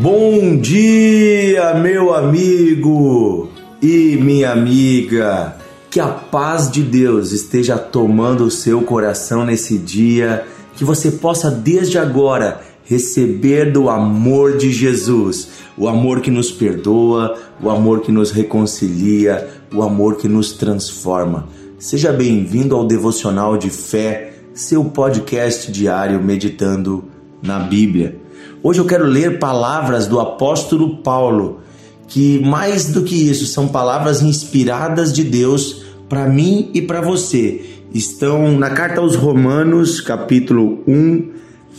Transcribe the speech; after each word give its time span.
Bom 0.00 0.56
dia, 0.56 1.74
meu 1.74 2.14
amigo 2.14 3.48
e 3.82 4.16
minha 4.16 4.52
amiga. 4.52 5.56
Que 5.90 5.98
a 5.98 6.06
paz 6.06 6.70
de 6.70 6.84
Deus 6.84 7.32
esteja 7.32 7.76
tomando 7.76 8.44
o 8.44 8.50
seu 8.50 8.82
coração 8.82 9.44
nesse 9.44 9.76
dia, 9.76 10.46
que 10.76 10.84
você 10.84 11.10
possa 11.10 11.50
desde 11.50 11.98
agora 11.98 12.60
receber 12.84 13.72
do 13.72 13.90
amor 13.90 14.56
de 14.56 14.70
Jesus, 14.70 15.48
o 15.76 15.88
amor 15.88 16.20
que 16.20 16.30
nos 16.30 16.52
perdoa, 16.52 17.36
o 17.60 17.68
amor 17.68 18.00
que 18.00 18.12
nos 18.12 18.30
reconcilia, 18.30 19.48
o 19.74 19.82
amor 19.82 20.16
que 20.16 20.28
nos 20.28 20.52
transforma. 20.52 21.48
Seja 21.76 22.12
bem-vindo 22.12 22.76
ao 22.76 22.86
Devocional 22.86 23.56
de 23.56 23.68
Fé, 23.68 24.34
seu 24.54 24.84
podcast 24.84 25.72
diário 25.72 26.22
meditando 26.22 27.02
na 27.42 27.58
Bíblia. 27.58 28.27
Hoje 28.60 28.80
eu 28.80 28.86
quero 28.86 29.06
ler 29.06 29.38
palavras 29.38 30.08
do 30.08 30.18
apóstolo 30.18 30.96
Paulo, 30.96 31.60
que 32.08 32.40
mais 32.40 32.86
do 32.86 33.02
que 33.02 33.14
isso 33.14 33.46
são 33.46 33.68
palavras 33.68 34.20
inspiradas 34.20 35.12
de 35.12 35.22
Deus 35.22 35.84
para 36.08 36.26
mim 36.26 36.68
e 36.74 36.82
para 36.82 37.00
você. 37.00 37.60
Estão 37.94 38.58
na 38.58 38.70
carta 38.70 39.00
aos 39.00 39.14
Romanos, 39.14 40.00
capítulo 40.00 40.80
1, 40.88 41.30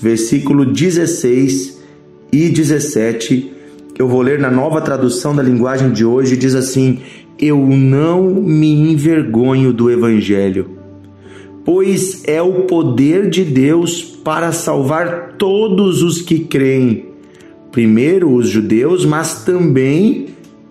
versículo 0.01 0.65
16 0.65 1.79
e 2.31 2.47
17. 2.47 3.51
Eu 3.97 4.07
vou 4.07 4.21
ler 4.21 4.39
na 4.39 4.49
nova 4.49 4.79
tradução 4.79 5.35
da 5.35 5.43
linguagem 5.43 5.91
de 5.91 6.05
hoje, 6.05 6.37
diz 6.37 6.55
assim: 6.55 6.99
Eu 7.37 7.57
não 7.57 8.23
me 8.23 8.71
envergonho 8.71 9.73
do 9.73 9.91
evangelho 9.91 10.78
pois 11.71 12.23
é 12.25 12.41
o 12.41 12.63
poder 12.63 13.29
de 13.29 13.45
Deus 13.45 14.01
para 14.01 14.51
salvar 14.51 15.35
todos 15.37 16.01
os 16.01 16.19
que 16.19 16.39
creem. 16.39 17.05
Primeiro 17.71 18.33
os 18.33 18.49
judeus, 18.49 19.05
mas 19.05 19.43
também 19.45 20.29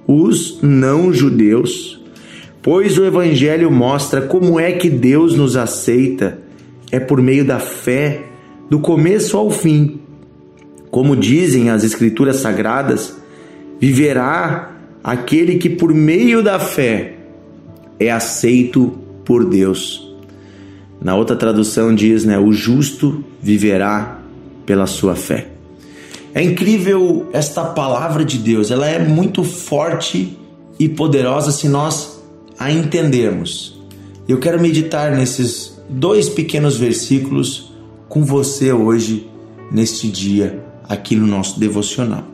os 0.08 0.60
não 0.60 1.12
judeus. 1.12 2.02
Pois 2.60 2.98
o 2.98 3.04
Evangelho 3.04 3.70
mostra 3.70 4.22
como 4.22 4.58
é 4.58 4.72
que 4.72 4.91
Deus 4.91 5.36
nos 5.36 5.56
aceita. 5.56 6.41
É 6.91 6.98
por 6.98 7.22
meio 7.22 7.44
da 7.44 7.60
fé, 7.60 8.24
do 8.69 8.80
começo 8.80 9.36
ao 9.36 9.52
fim. 9.52 10.00
Como 10.91 11.14
dizem 11.14 11.70
as 11.70 11.84
Escrituras 11.84 12.38
Sagradas, 12.38 13.16
viverá 13.78 14.76
aquele 15.04 15.58
que 15.58 15.70
por 15.70 15.94
meio 15.94 16.42
da 16.42 16.58
fé 16.58 17.19
é 18.00 18.10
aceito 18.10 18.98
por 19.24 19.44
Deus. 19.44 20.07
Na 21.00 21.14
outra 21.14 21.36
tradução 21.36 21.94
diz, 21.94 22.24
né, 22.24 22.38
o 22.38 22.52
justo 22.52 23.24
viverá 23.41 24.20
pela 24.66 24.86
sua 24.86 25.14
fé. 25.14 25.48
É 26.34 26.42
incrível 26.42 27.28
esta 27.32 27.64
palavra 27.64 28.24
de 28.24 28.38
Deus, 28.38 28.70
ela 28.70 28.86
é 28.86 28.98
muito 28.98 29.42
forte 29.42 30.36
e 30.78 30.88
poderosa 30.88 31.50
se 31.50 31.69
nós 31.69 32.22
a 32.58 32.70
entendermos. 32.70 33.80
Eu 34.28 34.38
quero 34.38 34.60
meditar 34.60 35.16
nesses 35.16 35.80
dois 35.88 36.28
pequenos 36.28 36.76
versículos 36.76 37.72
com 38.08 38.24
você 38.24 38.72
hoje, 38.72 39.28
neste 39.72 40.08
dia, 40.08 40.62
aqui 40.88 41.16
no 41.16 41.26
nosso 41.26 41.58
devocional. 41.58 42.24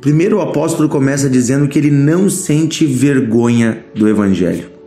Primeiro, 0.00 0.38
o 0.38 0.40
apóstolo 0.40 0.88
começa 0.88 1.28
dizendo 1.28 1.68
que 1.68 1.78
ele 1.78 1.90
não 1.90 2.30
sente 2.30 2.86
vergonha 2.86 3.84
do 3.94 4.08
Evangelho. 4.08 4.77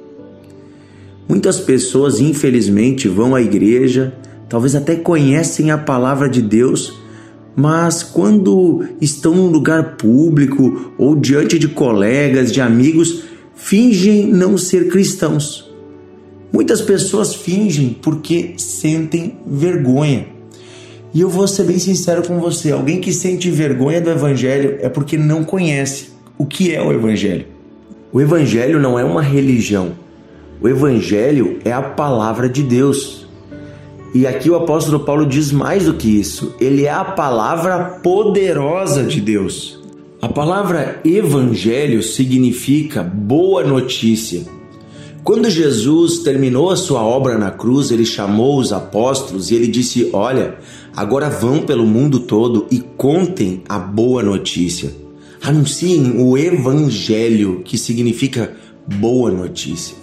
Muitas 1.32 1.62
pessoas, 1.62 2.20
infelizmente, 2.20 3.08
vão 3.08 3.34
à 3.34 3.42
igreja, 3.42 4.14
talvez 4.50 4.76
até 4.76 4.98
conhecem 4.98 5.72
a 5.72 5.78
palavra 5.78 6.28
de 6.28 6.42
Deus, 6.42 7.00
mas 7.56 8.04
quando 8.04 8.86
estão 9.00 9.34
num 9.34 9.48
lugar 9.48 9.96
público 9.96 10.94
ou 10.98 11.16
diante 11.16 11.58
de 11.58 11.70
colegas, 11.70 12.52
de 12.52 12.60
amigos, 12.60 13.24
fingem 13.56 14.28
não 14.28 14.58
ser 14.58 14.90
cristãos. 14.90 15.74
Muitas 16.52 16.82
pessoas 16.82 17.34
fingem 17.34 17.98
porque 18.02 18.56
sentem 18.58 19.38
vergonha. 19.48 20.28
E 21.14 21.22
eu 21.22 21.30
vou 21.30 21.48
ser 21.48 21.64
bem 21.64 21.80
sincero 21.80 22.28
com 22.28 22.42
você: 22.42 22.74
alguém 22.74 23.00
que 23.00 23.14
sente 23.14 23.50
vergonha 23.50 24.02
do 24.02 24.10
Evangelho 24.10 24.80
é 24.82 24.90
porque 24.90 25.18
não 25.18 25.46
conhece 25.46 26.10
o 26.38 26.46
que 26.46 26.76
é 26.76 26.82
o 26.82 26.92
Evangelho. 26.92 27.46
O 28.12 28.20
Evangelho 28.20 28.82
não 28.82 29.00
é 29.00 29.06
uma 29.06 29.22
religião, 29.22 29.94
o 30.62 30.70
Evangelho 30.70 31.60
é 31.66 31.74
a 31.74 31.82
palavra 31.82 32.48
de 32.48 32.62
Deus. 32.62 33.26
E 34.14 34.28
aqui 34.28 34.50
o 34.50 34.56
apóstolo 34.56 35.00
Paulo 35.00 35.26
diz 35.26 35.52
mais 35.52 35.86
do 35.86 35.96
que 35.96 36.08
isso: 36.20 36.54
ele 36.60 36.86
é 36.86 36.92
a 36.92 37.04
palavra 37.04 38.00
poderosa 38.04 39.04
de 39.04 39.20
Deus. 39.20 39.80
A 40.22 40.28
palavra 40.28 41.02
evangelho 41.04 42.04
significa 42.04 43.02
boa 43.02 43.64
notícia. 43.64 44.46
Quando 45.24 45.50
Jesus 45.50 46.20
terminou 46.20 46.70
a 46.70 46.76
sua 46.76 47.02
obra 47.02 47.40
na 47.40 47.50
cruz, 47.50 47.90
ele 47.90 48.06
chamou 48.06 48.60
os 48.60 48.72
apóstolos 48.72 49.50
e 49.50 49.56
ele 49.56 49.68
disse: 49.68 50.10
Olha, 50.14 50.58
agora 50.96 51.28
vão 51.28 51.62
pelo 51.64 51.88
mundo 51.88 52.20
todo 52.20 52.68
e 52.70 52.80
contem 52.80 53.64
a 53.68 53.80
boa 53.80 54.22
notícia. 54.22 54.94
Anunciem 55.42 56.22
o 56.22 56.38
evangelho, 56.38 57.62
que 57.66 57.78
significa 57.78 58.56
boa 58.88 59.32
notícia. 59.32 60.01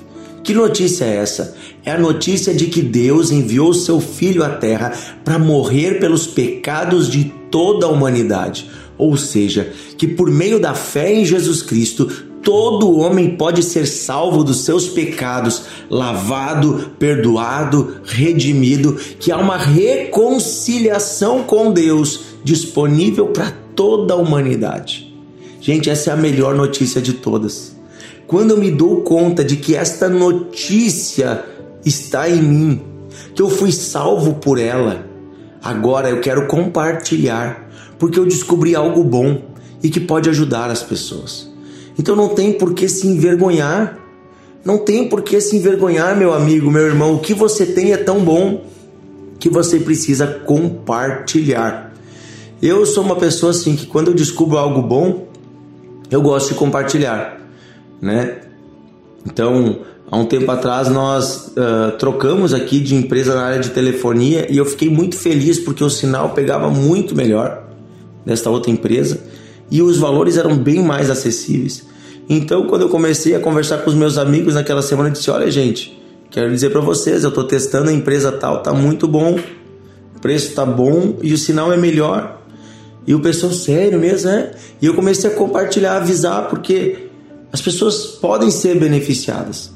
Que 0.49 0.55
notícia 0.55 1.05
é 1.05 1.17
essa? 1.17 1.55
É 1.85 1.91
a 1.91 1.99
notícia 1.99 2.55
de 2.55 2.69
que 2.69 2.81
Deus 2.81 3.31
enviou 3.31 3.75
seu 3.75 4.01
Filho 4.01 4.43
à 4.43 4.49
Terra 4.49 4.95
para 5.23 5.39
morrer 5.39 6.01
pelos 6.01 6.27
pecados 6.27 7.11
de 7.11 7.25
toda 7.51 7.85
a 7.85 7.91
humanidade. 7.91 8.67
Ou 8.97 9.15
seja, 9.15 9.71
que 9.99 10.09
por 10.09 10.31
meio 10.31 10.59
da 10.59 10.73
fé 10.73 11.13
em 11.13 11.23
Jesus 11.23 11.61
Cristo, 11.61 12.07
todo 12.43 12.97
homem 12.97 13.37
pode 13.37 13.63
ser 13.63 13.87
salvo 13.87 14.43
dos 14.43 14.61
seus 14.65 14.89
pecados, 14.89 15.65
lavado, 15.91 16.93
perdoado, 16.99 18.01
redimido, 18.07 18.97
que 19.21 19.31
há 19.31 19.37
uma 19.37 19.59
reconciliação 19.59 21.43
com 21.43 21.71
Deus 21.71 22.21
disponível 22.43 23.27
para 23.27 23.51
toda 23.77 24.15
a 24.15 24.17
humanidade. 24.17 25.15
Gente, 25.61 25.91
essa 25.91 26.09
é 26.09 26.13
a 26.15 26.17
melhor 26.17 26.55
notícia 26.55 27.03
de 27.03 27.13
todas. 27.13 27.77
Quando 28.29 28.51
eu 28.51 28.59
me 28.59 28.71
dou 28.71 29.01
conta 29.01 29.43
de 29.43 29.57
que 29.57 29.75
esta 29.75 30.07
notícia 30.07 31.47
está 31.83 32.29
em 32.29 32.43
mim, 32.43 32.83
que 33.35 33.41
eu 33.41 33.49
fui 33.49 33.73
salvo 33.73 34.35
por 34.35 34.59
ela, 34.59 35.07
agora 35.63 36.11
eu 36.11 36.21
quero 36.21 36.47
compartilhar, 36.47 37.71
porque 37.99 38.19
eu 38.19 38.27
descobri 38.27 38.75
algo 38.75 39.03
bom 39.03 39.41
e 39.83 39.89
que 39.89 39.99
pode 39.99 40.29
ajudar 40.29 40.71
as 40.71 40.83
pessoas. 40.83 41.51
Então 41.99 42.15
não 42.15 42.29
tem 42.29 42.53
por 42.53 42.75
que 42.75 42.87
se 42.87 43.07
envergonhar. 43.07 43.99
Não 44.63 44.77
tem 44.77 45.09
por 45.09 45.23
que 45.23 45.41
se 45.41 45.57
envergonhar, 45.57 46.15
meu 46.15 46.35
amigo, 46.35 46.71
meu 46.71 46.83
irmão. 46.83 47.15
O 47.15 47.21
que 47.21 47.33
você 47.33 47.65
tem 47.65 47.93
é 47.93 47.97
tão 47.97 48.21
bom 48.21 48.63
que 49.39 49.49
você 49.49 49.81
precisa 49.81 50.27
compartilhar. 50.27 51.95
Eu 52.61 52.85
sou 52.85 53.03
uma 53.03 53.17
pessoa 53.17 53.53
assim 53.53 53.75
que 53.75 53.87
quando 53.87 54.09
eu 54.09 54.15
descubro 54.15 54.59
algo 54.59 54.83
bom, 54.83 55.29
eu 56.11 56.21
gosto 56.21 56.49
de 56.49 56.55
compartilhar 56.57 57.38
né? 58.01 58.39
Então, 59.27 59.81
há 60.11 60.17
um 60.17 60.25
tempo 60.25 60.51
atrás 60.51 60.89
nós 60.89 61.49
uh, 61.49 61.97
trocamos 61.99 62.55
aqui 62.55 62.81
de 62.81 62.95
empresa 62.95 63.35
na 63.35 63.43
área 63.43 63.61
de 63.61 63.71
telefonia 63.71 64.47
e 64.51 64.57
eu 64.57 64.65
fiquei 64.65 64.89
muito 64.89 65.17
feliz 65.17 65.59
porque 65.59 65.83
o 65.83 65.91
sinal 65.91 66.31
pegava 66.31 66.71
muito 66.71 67.15
melhor 67.15 67.65
desta 68.25 68.51
outra 68.51 68.71
empresa 68.71 69.21
e 69.71 69.83
os 69.83 69.99
valores 69.99 70.37
eram 70.37 70.57
bem 70.57 70.83
mais 70.83 71.11
acessíveis. 71.11 71.87
Então, 72.29 72.67
quando 72.67 72.83
eu 72.83 72.89
comecei 72.89 73.35
a 73.35 73.41
conversar 73.41 73.79
com 73.79 73.91
os 73.91 73.97
meus 73.97 74.19
amigos 74.19 74.55
naquela 74.55 74.83
semana, 74.83 75.09
eu 75.09 75.13
disse: 75.13 75.31
Olha, 75.31 75.51
gente, 75.51 75.99
quero 76.31 76.51
dizer 76.51 76.71
para 76.71 76.81
vocês, 76.81 77.23
eu 77.23 77.31
estou 77.31 77.45
testando 77.45 77.89
a 77.89 77.93
empresa 77.93 78.31
tal, 78.31 78.63
tá 78.63 78.73
muito 78.73 79.09
bom, 79.09 79.39
o 80.17 80.21
preço 80.21 80.55
tá 80.55 80.65
bom 80.65 81.17
e 81.23 81.33
o 81.33 81.39
sinal 81.39 81.73
é 81.73 81.77
melhor. 81.77 82.39
E 83.07 83.15
o 83.15 83.21
pessoal, 83.21 83.51
sério 83.53 83.99
mesmo, 83.99 84.29
é? 84.29 84.51
E 84.83 84.85
eu 84.85 84.93
comecei 84.93 85.31
a 85.31 85.35
compartilhar, 85.35 85.97
avisar, 85.97 86.49
porque 86.51 87.08
as 87.53 87.61
pessoas 87.61 88.05
podem 88.07 88.51
ser 88.51 88.79
beneficiadas. 88.79 89.71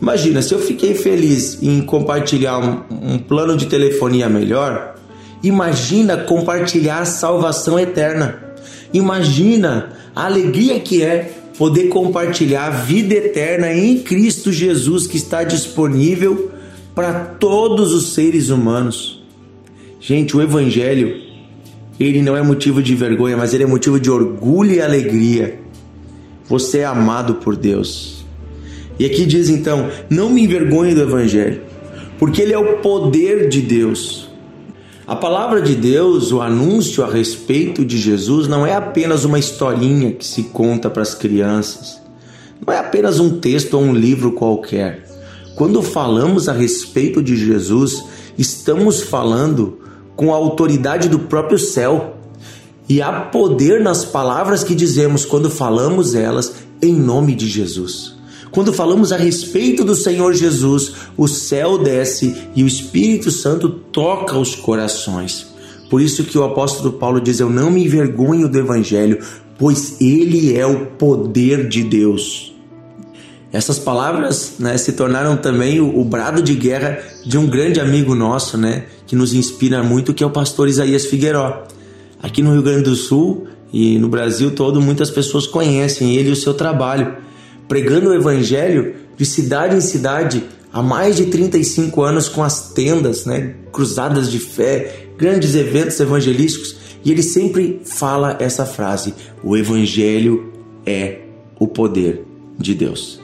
Imagina, 0.00 0.40
se 0.42 0.54
eu 0.54 0.60
fiquei 0.60 0.94
feliz 0.94 1.58
em 1.60 1.80
compartilhar 1.80 2.58
um, 2.58 3.14
um 3.14 3.18
plano 3.18 3.56
de 3.56 3.66
telefonia 3.66 4.28
melhor, 4.28 4.94
imagina 5.42 6.16
compartilhar 6.16 7.00
a 7.00 7.04
salvação 7.04 7.78
eterna. 7.78 8.42
Imagina 8.92 9.92
a 10.14 10.26
alegria 10.26 10.78
que 10.78 11.02
é 11.02 11.32
poder 11.58 11.88
compartilhar 11.88 12.66
a 12.66 12.70
vida 12.70 13.14
eterna 13.14 13.72
em 13.72 13.98
Cristo 13.98 14.52
Jesus 14.52 15.08
que 15.08 15.16
está 15.16 15.42
disponível 15.42 16.52
para 16.94 17.12
todos 17.12 17.92
os 17.92 18.14
seres 18.14 18.48
humanos. 18.48 19.22
Gente, 20.00 20.36
o 20.36 20.40
evangelho, 20.40 21.20
ele 21.98 22.22
não 22.22 22.36
é 22.36 22.42
motivo 22.42 22.80
de 22.80 22.94
vergonha, 22.94 23.36
mas 23.36 23.52
ele 23.52 23.64
é 23.64 23.66
motivo 23.66 23.98
de 23.98 24.08
orgulho 24.08 24.72
e 24.72 24.80
alegria. 24.80 25.60
Você 26.48 26.78
é 26.78 26.84
amado 26.84 27.36
por 27.36 27.56
Deus. 27.56 28.24
E 28.98 29.04
aqui 29.04 29.26
diz 29.26 29.48
então: 29.48 29.88
não 30.08 30.30
me 30.30 30.42
envergonhe 30.42 30.94
do 30.94 31.02
Evangelho, 31.02 31.62
porque 32.18 32.42
ele 32.42 32.52
é 32.52 32.58
o 32.58 32.78
poder 32.78 33.48
de 33.48 33.60
Deus. 33.60 34.28
A 35.06 35.16
palavra 35.16 35.62
de 35.62 35.74
Deus, 35.74 36.32
o 36.32 36.42
anúncio 36.42 37.02
a 37.02 37.10
respeito 37.10 37.82
de 37.82 37.96
Jesus, 37.96 38.46
não 38.46 38.66
é 38.66 38.74
apenas 38.74 39.24
uma 39.24 39.38
historinha 39.38 40.12
que 40.12 40.26
se 40.26 40.42
conta 40.44 40.90
para 40.90 41.00
as 41.00 41.14
crianças. 41.14 41.98
Não 42.64 42.74
é 42.74 42.78
apenas 42.78 43.18
um 43.18 43.38
texto 43.38 43.72
ou 43.72 43.82
um 43.82 43.94
livro 43.94 44.32
qualquer. 44.32 45.06
Quando 45.54 45.80
falamos 45.82 46.46
a 46.46 46.52
respeito 46.52 47.22
de 47.22 47.36
Jesus, 47.36 48.04
estamos 48.36 49.00
falando 49.00 49.78
com 50.14 50.30
a 50.30 50.36
autoridade 50.36 51.08
do 51.08 51.20
próprio 51.20 51.58
céu. 51.58 52.17
E 52.88 53.02
há 53.02 53.12
poder 53.12 53.80
nas 53.80 54.04
palavras 54.04 54.64
que 54.64 54.74
dizemos 54.74 55.24
quando 55.24 55.50
falamos 55.50 56.14
elas 56.14 56.54
em 56.80 56.94
nome 56.94 57.34
de 57.34 57.46
Jesus. 57.46 58.16
Quando 58.50 58.72
falamos 58.72 59.12
a 59.12 59.16
respeito 59.16 59.84
do 59.84 59.94
Senhor 59.94 60.32
Jesus, 60.32 60.94
o 61.16 61.28
céu 61.28 61.76
desce 61.76 62.34
e 62.56 62.62
o 62.62 62.66
Espírito 62.66 63.30
Santo 63.30 63.68
toca 63.68 64.38
os 64.38 64.54
corações. 64.54 65.46
Por 65.90 66.00
isso 66.00 66.24
que 66.24 66.38
o 66.38 66.44
apóstolo 66.44 66.92
Paulo 66.94 67.20
diz: 67.20 67.40
Eu 67.40 67.50
não 67.50 67.70
me 67.70 67.84
envergonho 67.84 68.48
do 68.48 68.58
Evangelho, 68.58 69.18
pois 69.58 70.00
ele 70.00 70.56
é 70.56 70.66
o 70.66 70.86
poder 70.86 71.68
de 71.68 71.82
Deus. 71.82 72.54
Essas 73.52 73.78
palavras 73.78 74.54
né, 74.58 74.76
se 74.76 74.92
tornaram 74.92 75.36
também 75.36 75.80
o, 75.80 75.98
o, 75.98 76.04
brado 76.04 76.42
de 76.42 76.54
guerra 76.54 76.98
de 77.24 77.38
um 77.38 77.46
grande 77.46 77.80
amigo 77.80 78.14
nosso, 78.14 78.58
né, 78.58 78.84
que 79.06 79.16
nos 79.16 79.32
inspira 79.32 79.82
muito, 79.82 80.12
que 80.12 80.22
é 80.22 80.26
o 80.26 80.30
pastor 80.30 80.68
Isaías 80.68 81.06
Figueiró. 81.06 81.66
Aqui 82.22 82.42
no 82.42 82.52
Rio 82.52 82.62
Grande 82.62 82.84
do 82.84 82.96
Sul 82.96 83.46
e 83.72 83.98
no 83.98 84.08
Brasil 84.08 84.50
todo, 84.50 84.80
muitas 84.80 85.10
pessoas 85.10 85.46
conhecem 85.46 86.16
ele 86.16 86.30
e 86.30 86.32
o 86.32 86.36
seu 86.36 86.54
trabalho, 86.54 87.16
pregando 87.66 88.10
o 88.10 88.14
evangelho 88.14 88.94
de 89.16 89.24
cidade 89.24 89.76
em 89.76 89.80
cidade 89.80 90.42
há 90.72 90.82
mais 90.82 91.16
de 91.16 91.26
35 91.26 92.02
anos 92.02 92.28
com 92.28 92.42
as 92.42 92.72
tendas, 92.72 93.24
né, 93.24 93.54
cruzadas 93.72 94.30
de 94.30 94.38
fé, 94.38 95.08
grandes 95.16 95.54
eventos 95.54 95.98
evangelísticos, 96.00 96.76
e 97.04 97.10
ele 97.10 97.22
sempre 97.22 97.80
fala 97.84 98.36
essa 98.40 98.66
frase: 98.66 99.14
o 99.42 99.56
evangelho 99.56 100.52
é 100.84 101.20
o 101.58 101.66
poder 101.66 102.24
de 102.58 102.74
Deus. 102.74 103.20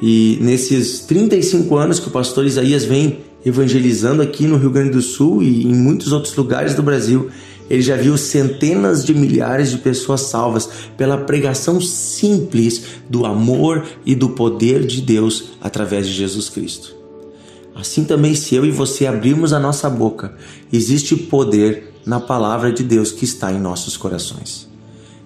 E 0.00 0.38
nesses 0.40 1.00
35 1.00 1.76
anos 1.76 2.00
que 2.00 2.08
o 2.08 2.10
pastor 2.10 2.44
Isaías 2.44 2.84
vem 2.84 3.18
evangelizando 3.44 4.22
aqui 4.22 4.46
no 4.46 4.56
Rio 4.56 4.70
Grande 4.70 4.90
do 4.90 5.02
Sul 5.02 5.42
e 5.42 5.64
em 5.64 5.74
muitos 5.74 6.12
outros 6.12 6.34
lugares 6.34 6.74
do 6.74 6.82
Brasil, 6.82 7.30
ele 7.72 7.80
já 7.80 7.96
viu 7.96 8.18
centenas 8.18 9.02
de 9.02 9.14
milhares 9.14 9.70
de 9.70 9.78
pessoas 9.78 10.20
salvas 10.20 10.68
pela 10.94 11.16
pregação 11.16 11.80
simples 11.80 12.82
do 13.08 13.24
amor 13.24 13.82
e 14.04 14.14
do 14.14 14.28
poder 14.28 14.86
de 14.86 15.00
Deus 15.00 15.52
através 15.58 16.06
de 16.06 16.12
Jesus 16.12 16.50
Cristo. 16.50 16.94
Assim 17.74 18.04
também, 18.04 18.34
se 18.34 18.54
eu 18.54 18.66
e 18.66 18.70
você 18.70 19.06
abrirmos 19.06 19.54
a 19.54 19.58
nossa 19.58 19.88
boca, 19.88 20.34
existe 20.70 21.16
poder 21.16 21.94
na 22.04 22.20
palavra 22.20 22.70
de 22.70 22.82
Deus 22.82 23.10
que 23.10 23.24
está 23.24 23.50
em 23.50 23.58
nossos 23.58 23.96
corações. 23.96 24.68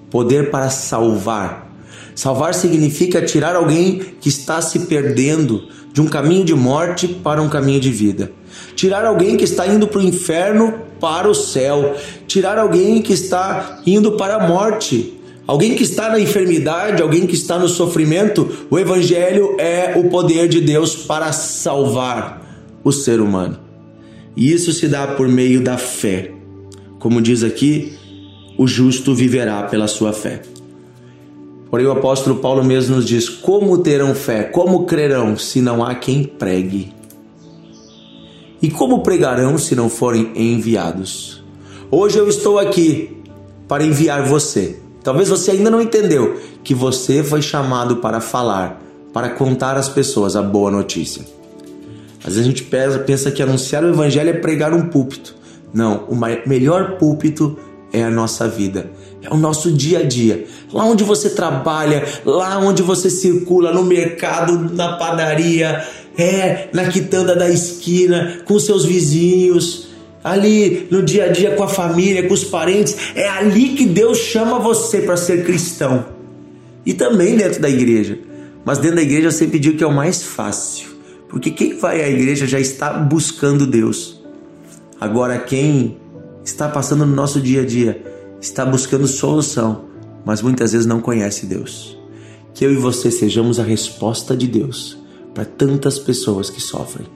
Poder 0.08 0.48
para 0.48 0.70
salvar, 0.70 1.66
Salvar 2.14 2.54
significa 2.54 3.20
tirar 3.20 3.54
alguém 3.54 3.98
que 4.20 4.30
está 4.30 4.62
se 4.62 4.86
perdendo 4.86 5.68
de 5.92 6.00
um 6.00 6.06
caminho 6.06 6.44
de 6.44 6.54
morte 6.54 7.06
para 7.06 7.42
um 7.42 7.48
caminho 7.48 7.78
de 7.78 7.90
vida. 7.90 8.32
Tirar 8.74 9.04
alguém 9.04 9.36
que 9.36 9.44
está 9.44 9.66
indo 9.66 9.86
para 9.86 9.98
o 9.98 10.02
inferno 10.02 10.85
para 11.00 11.28
o 11.28 11.34
céu. 11.34 11.94
Tirar 12.26 12.58
alguém 12.58 13.00
que 13.02 13.12
está 13.12 13.80
indo 13.86 14.12
para 14.12 14.36
a 14.36 14.48
morte. 14.48 15.14
Alguém 15.46 15.76
que 15.76 15.84
está 15.84 16.08
na 16.08 16.18
enfermidade, 16.18 17.00
alguém 17.00 17.26
que 17.26 17.34
está 17.34 17.58
no 17.58 17.68
sofrimento. 17.68 18.66
O 18.68 18.78
Evangelho 18.78 19.56
é 19.58 19.94
o 19.96 20.10
poder 20.10 20.48
de 20.48 20.60
Deus 20.60 20.96
para 20.96 21.32
salvar 21.32 22.42
o 22.82 22.90
ser 22.90 23.20
humano. 23.20 23.58
E 24.36 24.52
isso 24.52 24.72
se 24.72 24.88
dá 24.88 25.06
por 25.06 25.28
meio 25.28 25.62
da 25.62 25.78
fé. 25.78 26.32
Como 26.98 27.22
diz 27.22 27.44
aqui, 27.44 27.96
o 28.58 28.66
justo 28.66 29.14
viverá 29.14 29.62
pela 29.64 29.86
sua 29.86 30.12
fé. 30.12 30.42
Porém, 31.70 31.86
o 31.86 31.92
apóstolo 31.92 32.36
Paulo 32.36 32.64
mesmo 32.64 32.96
nos 32.96 33.06
diz: 33.06 33.28
Como 33.28 33.78
terão 33.78 34.14
fé? 34.14 34.44
Como 34.44 34.84
crerão 34.84 35.36
se 35.36 35.60
não 35.60 35.84
há 35.84 35.94
quem 35.94 36.24
pregue? 36.24 36.95
E 38.66 38.70
como 38.72 39.00
pregarão 39.00 39.56
se 39.56 39.76
não 39.76 39.88
forem 39.88 40.32
enviados? 40.34 41.40
Hoje 41.88 42.18
eu 42.18 42.28
estou 42.28 42.58
aqui 42.58 43.16
para 43.68 43.84
enviar 43.84 44.26
você. 44.26 44.80
Talvez 45.04 45.28
você 45.28 45.52
ainda 45.52 45.70
não 45.70 45.80
entendeu 45.80 46.40
que 46.64 46.74
você 46.74 47.22
foi 47.22 47.40
chamado 47.40 47.98
para 47.98 48.20
falar, 48.20 48.82
para 49.12 49.30
contar 49.30 49.76
às 49.76 49.88
pessoas 49.88 50.34
a 50.34 50.42
boa 50.42 50.68
notícia. 50.68 51.24
Às 52.18 52.34
vezes 52.34 52.40
a 52.40 52.42
gente 52.42 52.64
pensa 52.64 53.30
que 53.30 53.40
anunciar 53.40 53.84
o 53.84 53.88
evangelho 53.88 54.30
é 54.30 54.32
pregar 54.32 54.74
um 54.74 54.88
púlpito. 54.88 55.36
Não, 55.72 56.04
o 56.08 56.16
melhor 56.44 56.98
púlpito 56.98 57.56
é 57.92 58.02
a 58.02 58.10
nossa 58.10 58.48
vida, 58.48 58.90
é 59.28 59.34
o 59.34 59.36
nosso 59.36 59.72
dia 59.72 59.98
a 59.98 60.02
dia. 60.02 60.46
Lá 60.72 60.84
onde 60.84 61.02
você 61.02 61.30
trabalha, 61.30 62.04
lá 62.24 62.58
onde 62.58 62.82
você 62.82 63.10
circula, 63.10 63.72
no 63.72 63.82
mercado, 63.82 64.74
na 64.74 64.96
padaria, 64.96 65.84
é 66.16 66.68
na 66.72 66.86
quitanda 66.86 67.34
da 67.34 67.48
esquina, 67.48 68.38
com 68.44 68.58
seus 68.58 68.84
vizinhos, 68.84 69.88
ali 70.22 70.86
no 70.90 71.02
dia 71.02 71.24
a 71.24 71.28
dia 71.28 71.54
com 71.56 71.62
a 71.62 71.68
família, 71.68 72.26
com 72.26 72.34
os 72.34 72.44
parentes. 72.44 72.96
É 73.14 73.28
ali 73.28 73.70
que 73.70 73.84
Deus 73.84 74.18
chama 74.18 74.58
você 74.58 75.00
para 75.00 75.16
ser 75.16 75.44
cristão. 75.44 76.06
E 76.84 76.94
também 76.94 77.36
dentro 77.36 77.60
da 77.60 77.68
igreja. 77.68 78.18
Mas 78.64 78.78
dentro 78.78 78.96
da 78.96 79.02
igreja 79.02 79.28
eu 79.28 79.32
sempre 79.32 79.58
digo 79.58 79.76
que 79.76 79.84
é 79.84 79.86
o 79.86 79.92
mais 79.92 80.22
fácil. 80.22 80.88
Porque 81.28 81.50
quem 81.50 81.76
vai 81.76 82.02
à 82.02 82.08
igreja 82.08 82.46
já 82.46 82.60
está 82.60 82.92
buscando 82.92 83.66
Deus. 83.66 84.20
Agora, 85.00 85.38
quem 85.38 85.96
está 86.44 86.68
passando 86.68 87.04
no 87.04 87.14
nosso 87.14 87.40
dia 87.40 87.62
a 87.62 87.66
dia, 87.66 88.15
está 88.40 88.64
buscando 88.64 89.06
solução, 89.06 89.84
mas 90.24 90.42
muitas 90.42 90.72
vezes 90.72 90.86
não 90.86 91.00
conhece 91.00 91.46
Deus. 91.46 91.96
Que 92.54 92.64
eu 92.64 92.72
e 92.72 92.76
você 92.76 93.10
sejamos 93.10 93.60
a 93.60 93.62
resposta 93.62 94.36
de 94.36 94.46
Deus 94.46 94.98
para 95.34 95.44
tantas 95.44 95.98
pessoas 95.98 96.48
que 96.48 96.60
sofrem. 96.60 97.06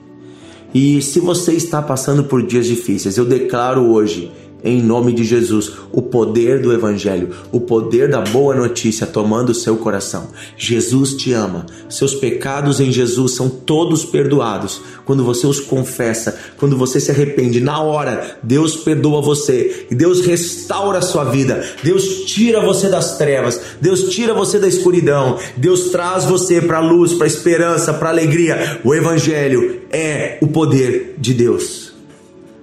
E 0.73 1.01
se 1.01 1.19
você 1.19 1.53
está 1.53 1.81
passando 1.81 2.23
por 2.23 2.45
dias 2.45 2.65
difíceis, 2.65 3.17
eu 3.17 3.25
declaro 3.25 3.91
hoje 3.91 4.31
em 4.63 4.81
nome 4.81 5.13
de 5.13 5.23
Jesus, 5.23 5.71
o 5.91 6.01
poder 6.01 6.61
do 6.61 6.71
Evangelho, 6.71 7.29
o 7.51 7.59
poder 7.59 8.09
da 8.09 8.21
boa 8.21 8.55
notícia 8.55 9.07
tomando 9.07 9.49
o 9.49 9.55
seu 9.55 9.77
coração. 9.77 10.29
Jesus 10.57 11.13
te 11.13 11.33
ama, 11.33 11.65
seus 11.89 12.13
pecados 12.13 12.79
em 12.79 12.91
Jesus 12.91 13.33
são 13.33 13.49
todos 13.49 14.05
perdoados. 14.05 14.81
Quando 15.05 15.23
você 15.23 15.47
os 15.47 15.59
confessa, 15.59 16.37
quando 16.57 16.77
você 16.77 16.99
se 16.99 17.11
arrepende, 17.11 17.59
na 17.59 17.81
hora, 17.81 18.37
Deus 18.43 18.75
perdoa 18.75 19.21
você 19.21 19.87
e 19.89 19.95
Deus 19.95 20.21
restaura 20.21 20.99
a 20.99 21.01
sua 21.01 21.25
vida. 21.25 21.63
Deus 21.83 22.25
tira 22.25 22.61
você 22.61 22.87
das 22.87 23.17
trevas, 23.17 23.59
Deus 23.79 24.03
tira 24.09 24.33
você 24.33 24.59
da 24.59 24.67
escuridão, 24.67 25.37
Deus 25.57 25.89
traz 25.89 26.25
você 26.25 26.61
para 26.61 26.77
a 26.77 26.81
luz, 26.81 27.13
para 27.13 27.25
a 27.25 27.27
esperança, 27.27 27.93
para 27.93 28.09
a 28.09 28.11
alegria. 28.11 28.79
O 28.83 28.93
Evangelho 28.93 29.81
é 29.91 30.37
o 30.41 30.47
poder 30.47 31.15
de 31.17 31.33
Deus. 31.33 31.91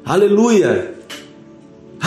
Aleluia! 0.05 0.98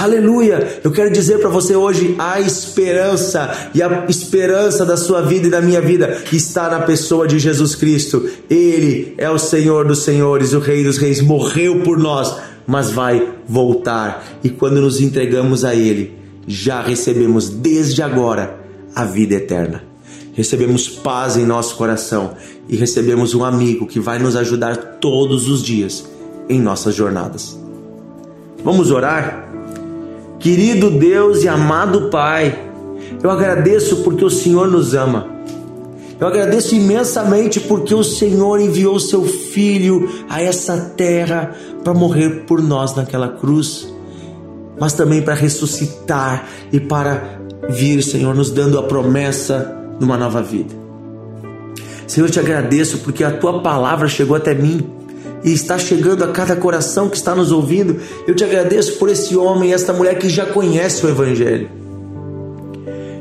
Aleluia! 0.01 0.79
Eu 0.83 0.91
quero 0.91 1.11
dizer 1.11 1.37
para 1.37 1.49
você 1.51 1.75
hoje 1.75 2.15
a 2.17 2.41
esperança 2.41 3.69
e 3.71 3.83
a 3.83 4.07
esperança 4.09 4.83
da 4.83 4.97
sua 4.97 5.21
vida 5.21 5.45
e 5.45 5.51
da 5.51 5.61
minha 5.61 5.79
vida 5.79 6.23
está 6.33 6.67
na 6.67 6.79
pessoa 6.79 7.27
de 7.27 7.37
Jesus 7.37 7.75
Cristo. 7.75 8.27
Ele 8.49 9.13
é 9.15 9.29
o 9.29 9.37
Senhor 9.37 9.85
dos 9.85 9.99
Senhores, 9.99 10.53
o 10.53 10.59
Rei 10.59 10.83
dos 10.83 10.97
Reis, 10.97 11.21
morreu 11.21 11.81
por 11.81 11.99
nós, 11.99 12.35
mas 12.65 12.89
vai 12.89 13.31
voltar. 13.47 14.25
E 14.43 14.49
quando 14.49 14.81
nos 14.81 14.99
entregamos 14.99 15.63
a 15.63 15.75
Ele, 15.75 16.15
já 16.47 16.81
recebemos 16.81 17.47
desde 17.47 18.01
agora 18.01 18.59
a 18.95 19.05
vida 19.05 19.35
eterna. 19.35 19.83
Recebemos 20.33 20.89
paz 20.89 21.37
em 21.37 21.45
nosso 21.45 21.75
coração 21.75 22.33
e 22.67 22.75
recebemos 22.75 23.35
um 23.35 23.43
amigo 23.43 23.85
que 23.85 23.99
vai 23.99 24.17
nos 24.17 24.35
ajudar 24.35 24.97
todos 24.99 25.47
os 25.47 25.61
dias 25.61 26.03
em 26.49 26.59
nossas 26.59 26.95
jornadas. 26.95 27.55
Vamos 28.63 28.89
orar? 28.89 29.50
Querido 30.41 30.89
Deus 30.89 31.43
e 31.43 31.47
amado 31.47 32.09
Pai, 32.09 32.67
eu 33.21 33.29
agradeço 33.29 33.97
porque 33.97 34.25
o 34.25 34.29
Senhor 34.29 34.67
nos 34.67 34.95
ama. 34.95 35.27
Eu 36.19 36.27
agradeço 36.27 36.73
imensamente 36.73 37.59
porque 37.59 37.93
o 37.93 38.03
Senhor 38.03 38.59
enviou 38.59 38.99
seu 38.99 39.23
filho 39.23 40.09
a 40.27 40.41
essa 40.41 40.93
terra 40.97 41.55
para 41.83 41.93
morrer 41.93 42.43
por 42.47 42.59
nós 42.59 42.95
naquela 42.95 43.27
cruz, 43.27 43.87
mas 44.79 44.93
também 44.93 45.21
para 45.21 45.35
ressuscitar 45.35 46.47
e 46.71 46.79
para 46.79 47.39
vir, 47.69 48.01
Senhor, 48.01 48.33
nos 48.33 48.49
dando 48.49 48.79
a 48.79 48.83
promessa 48.83 49.75
de 49.99 50.03
uma 50.03 50.17
nova 50.17 50.41
vida. 50.41 50.73
Senhor, 52.07 52.25
eu 52.25 52.31
te 52.31 52.39
agradeço 52.39 52.97
porque 52.99 53.23
a 53.23 53.31
tua 53.31 53.61
palavra 53.61 54.07
chegou 54.07 54.35
até 54.35 54.55
mim 54.55 55.00
e 55.43 55.51
está 55.51 55.77
chegando 55.77 56.23
a 56.23 56.27
cada 56.27 56.55
coração 56.55 57.09
que 57.09 57.17
está 57.17 57.35
nos 57.35 57.51
ouvindo. 57.51 57.99
Eu 58.27 58.35
te 58.35 58.43
agradeço 58.43 58.97
por 58.97 59.09
esse 59.09 59.35
homem 59.35 59.69
e 59.69 59.73
esta 59.73 59.93
mulher 59.93 60.17
que 60.17 60.29
já 60.29 60.45
conhece 60.45 61.05
o 61.05 61.09
Evangelho. 61.09 61.69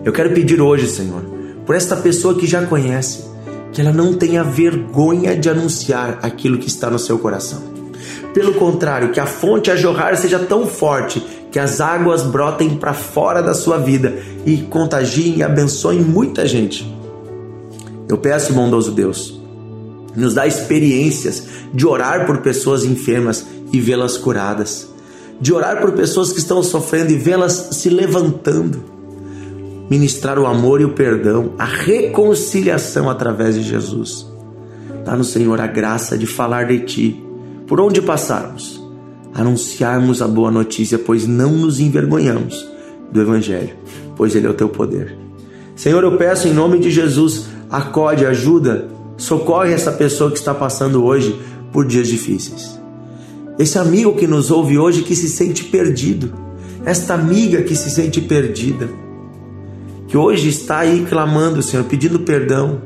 Eu 0.05 0.13
quero 0.13 0.33
pedir 0.33 0.61
hoje, 0.61 0.87
Senhor, 0.87 1.23
por 1.67 1.75
esta 1.75 1.97
pessoa 1.97 2.35
que 2.35 2.47
já 2.47 2.65
conhece, 2.67 3.25
que 3.73 3.81
ela 3.81 3.93
não 3.93 4.15
tenha 4.15 4.43
vergonha 4.43 5.37
de 5.37 5.49
anunciar 5.49 6.19
aquilo 6.23 6.59
que 6.59 6.69
está 6.69 6.91
no 6.91 6.99
seu 6.99 7.19
coração. 7.19 7.63
Pelo 8.33 8.55
contrário, 8.55 9.11
que 9.11 9.21
a 9.21 9.27
fonte 9.27 9.71
a 9.71 9.77
jorrar 9.77 10.17
seja 10.17 10.39
tão 10.39 10.67
forte 10.67 11.21
que 11.51 11.59
as 11.59 11.81
águas 11.81 12.23
brotem 12.23 12.77
para 12.77 12.95
fora 12.95 13.43
da 13.43 13.55
sua 13.55 13.77
vida 13.77 14.19
e 14.47 14.59
contagiem 14.59 15.39
e 15.39 15.43
abençoem 15.43 16.01
muita 16.01 16.47
gente. 16.47 16.97
Eu 18.09 18.19
peço, 18.19 18.53
bondoso 18.53 18.93
Deus, 18.93 19.40
nos 20.17 20.35
dá 20.35 20.47
experiências 20.47 21.47
de 21.73 21.87
orar 21.87 22.27
por 22.27 22.39
pessoas 22.39 22.85
enfermas 22.85 23.47
e 23.73 23.81
vê-las 23.81 24.17
curadas, 24.17 24.89
de 25.41 25.53
orar 25.53 25.81
por 25.81 25.93
pessoas 25.93 26.33
que 26.33 26.39
estão 26.39 26.63
sofrendo 26.63 27.13
e 27.13 27.17
vê-las 27.17 27.69
se 27.73 27.89
levantando, 27.89 28.83
ministrar 29.89 30.39
o 30.39 30.47
amor 30.47 30.81
e 30.81 30.85
o 30.85 30.93
perdão, 30.93 31.53
a 31.59 31.65
reconciliação 31.65 33.09
através 33.09 33.55
de 33.55 33.63
Jesus. 33.63 34.27
Dá-nos, 35.05 35.29
Senhor, 35.29 35.61
a 35.61 35.67
graça 35.67 36.19
de 36.19 36.27
falar 36.27 36.67
de 36.67 36.81
Ti 36.81 37.25
por 37.67 37.81
onde 37.81 38.03
passarmos, 38.03 38.85
anunciarmos 39.33 40.21
a 40.21 40.29
boa 40.29 40.51
notícia, 40.51 40.99
pois 40.99 41.27
não 41.27 41.53
nos 41.53 41.79
envergonhamos 41.81 42.69
do 43.13 43.21
Evangelho, 43.21 43.77
pois 44.17 44.35
Ele 44.35 44.47
é 44.47 44.51
o 44.51 44.55
Teu 44.55 44.69
poder. 44.69 45.17
Senhor, 45.77 46.03
eu 46.03 46.17
peço 46.19 46.47
em 46.47 46.53
nome 46.53 46.79
de 46.79 46.91
Jesus, 46.91 47.47
acode, 47.71 48.27
ajuda, 48.27 48.89
socorre 49.21 49.75
essa 49.75 49.93
pessoa 49.93 50.31
que 50.31 50.39
está 50.39 50.55
passando 50.55 51.05
hoje 51.05 51.39
por 51.71 51.87
dias 51.87 52.09
difíceis. 52.09 52.81
Esse 53.59 53.79
amigo 53.79 54.17
que 54.17 54.27
nos 54.27 54.51
ouve 54.51 54.79
hoje 54.79 55.03
que 55.03 55.15
se 55.15 55.29
sente 55.29 55.65
perdido, 55.65 56.33
esta 56.87 57.13
amiga 57.13 57.61
que 57.63 57.77
se 57.77 57.91
sente 57.91 58.23
perdida, 58.23 58.89
que 60.09 60.17
hoje 60.17 60.49
está 60.49 60.79
aí 60.79 61.05
clamando, 61.07 61.63
Senhor, 61.63 61.85
pedindo 61.85 62.21
perdão 62.21 62.81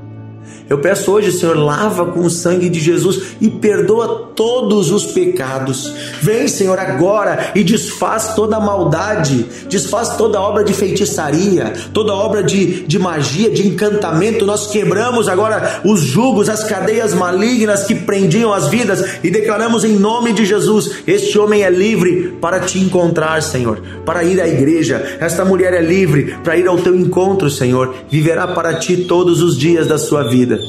eu 0.75 0.78
peço 0.81 1.12
hoje, 1.12 1.31
Senhor, 1.31 1.57
lava 1.57 2.07
com 2.07 2.21
o 2.21 2.31
sangue 2.31 2.69
de 2.69 2.81
Jesus 2.81 3.37
e 3.40 3.49
perdoa 3.49 4.33
todos 4.35 4.90
os 4.90 5.07
pecados. 5.07 5.93
Vem, 6.21 6.49
Senhor, 6.49 6.76
agora 6.78 7.52
e 7.54 7.62
desfaz 7.62 8.35
toda 8.35 8.57
a 8.57 8.61
maldade, 8.61 9.47
desfaz 9.69 10.16
toda 10.16 10.40
obra 10.40 10.64
de 10.64 10.73
feitiçaria, 10.73 11.73
toda 11.93 12.12
obra 12.12 12.43
de, 12.43 12.83
de 12.83 12.99
magia, 12.99 13.50
de 13.50 13.69
encantamento. 13.69 14.45
Nós 14.45 14.66
quebramos 14.66 15.28
agora 15.28 15.81
os 15.85 16.00
jugos, 16.00 16.49
as 16.49 16.64
cadeias 16.64 17.14
malignas 17.14 17.85
que 17.85 17.95
prendiam 17.95 18.52
as 18.52 18.69
vidas 18.69 19.19
e 19.23 19.31
declaramos 19.31 19.85
em 19.85 19.95
nome 19.95 20.33
de 20.33 20.45
Jesus: 20.45 21.04
este 21.07 21.38
homem 21.38 21.62
é 21.62 21.71
livre 21.71 22.37
para 22.40 22.59
te 22.59 22.81
encontrar, 22.81 23.40
Senhor, 23.43 23.81
para 24.04 24.25
ir 24.25 24.40
à 24.40 24.49
igreja. 24.49 25.19
Esta 25.21 25.45
mulher 25.45 25.73
é 25.73 25.81
livre 25.81 26.37
para 26.43 26.57
ir 26.57 26.66
ao 26.66 26.78
teu 26.78 26.97
encontro, 26.97 27.49
Senhor. 27.49 27.95
Viverá 28.11 28.49
para 28.49 28.75
ti 28.75 29.04
todos 29.04 29.40
os 29.40 29.57
dias 29.57 29.87
da 29.87 29.99
sua 29.99 30.25
vida. 30.25 30.63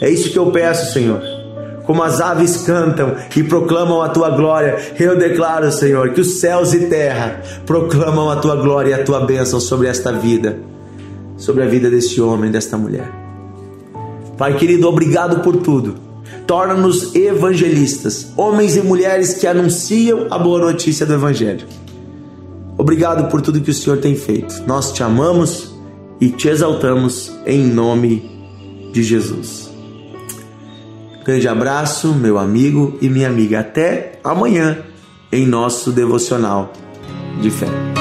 É 0.00 0.10
isso 0.10 0.30
que 0.30 0.38
eu 0.38 0.50
peço, 0.50 0.92
Senhor. 0.92 1.20
Como 1.84 2.02
as 2.02 2.20
aves 2.20 2.58
cantam 2.58 3.14
e 3.36 3.42
proclamam 3.42 4.00
a 4.02 4.08
tua 4.08 4.30
glória, 4.30 4.76
eu 4.98 5.18
declaro, 5.18 5.70
Senhor, 5.72 6.10
que 6.10 6.20
os 6.20 6.40
céus 6.40 6.72
e 6.72 6.86
terra 6.86 7.42
proclamam 7.66 8.30
a 8.30 8.36
tua 8.36 8.56
glória 8.56 8.90
e 8.90 8.94
a 8.94 9.04
tua 9.04 9.20
bênção 9.20 9.58
sobre 9.60 9.88
esta 9.88 10.12
vida, 10.12 10.58
sobre 11.36 11.62
a 11.62 11.66
vida 11.66 11.90
deste 11.90 12.20
homem, 12.20 12.50
desta 12.50 12.76
mulher. 12.76 13.10
Pai 14.38 14.56
querido, 14.56 14.88
obrigado 14.88 15.40
por 15.40 15.56
tudo. 15.56 15.94
Torna-nos 16.46 17.14
evangelistas, 17.14 18.32
homens 18.36 18.76
e 18.76 18.82
mulheres 18.82 19.34
que 19.34 19.46
anunciam 19.46 20.26
a 20.30 20.38
boa 20.38 20.58
notícia 20.58 21.06
do 21.06 21.14
Evangelho. 21.14 21.66
Obrigado 22.76 23.30
por 23.30 23.40
tudo 23.40 23.60
que 23.60 23.70
o 23.70 23.74
Senhor 23.74 23.98
tem 23.98 24.16
feito. 24.16 24.62
Nós 24.66 24.92
te 24.92 25.02
amamos 25.02 25.72
e 26.20 26.30
te 26.30 26.48
exaltamos 26.48 27.32
em 27.46 27.64
nome 27.64 28.16
de 28.18 28.41
de 28.92 29.02
Jesus. 29.02 29.70
Grande 31.24 31.48
abraço, 31.48 32.12
meu 32.14 32.38
amigo 32.38 32.98
e 33.00 33.08
minha 33.08 33.28
amiga. 33.28 33.60
Até 33.60 34.18
amanhã 34.24 34.78
em 35.30 35.46
nosso 35.46 35.92
devocional 35.92 36.72
de 37.40 37.50
fé. 37.50 37.91